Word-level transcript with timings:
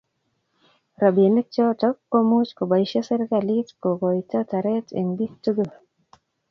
Rabinik 1.01 1.47
chotok 1.55 1.97
ko 2.11 2.17
much 2.29 2.51
kobaishe 2.57 2.99
serikalit 3.09 3.67
ko 3.81 3.89
kaito 4.01 4.39
taret 4.49 4.87
eng 4.99 5.09
piik 5.17 5.33
tug'ul 5.43 5.71